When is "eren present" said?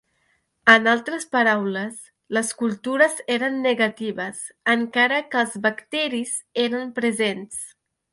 6.65-7.47